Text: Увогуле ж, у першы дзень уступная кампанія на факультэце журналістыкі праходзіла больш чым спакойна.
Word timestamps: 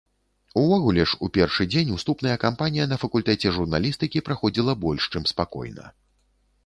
Увогуле 0.61 1.03
ж, 1.09 1.17
у 1.25 1.27
першы 1.35 1.67
дзень 1.73 1.91
уступная 1.97 2.37
кампанія 2.45 2.85
на 2.93 2.97
факультэце 3.03 3.53
журналістыкі 3.59 4.25
праходзіла 4.31 4.77
больш 4.87 5.03
чым 5.13 5.23
спакойна. 5.37 5.85